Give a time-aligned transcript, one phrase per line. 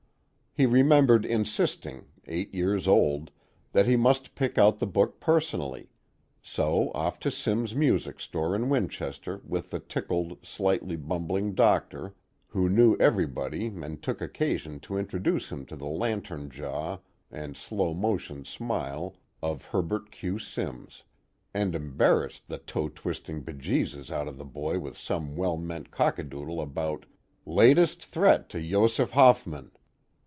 [0.53, 3.31] He remembered insisting, eight years old,
[3.71, 5.87] that he must pick out the book personally,
[6.41, 12.15] so off to Simms' Music Store in Winchester with the tickled, slightly bumbling Doctor,
[12.47, 16.97] who knew everybody and took occasion to introduce him to the lantern jaw
[17.31, 20.37] and slow motion smile of Hubert Q.
[20.37, 21.05] Simms;
[21.53, 26.61] and embarrassed the toe twisting bejesus out of the boy with some well meant cockadoodle
[26.61, 27.05] about
[27.45, 29.71] "latest threat to Josef Hofmann."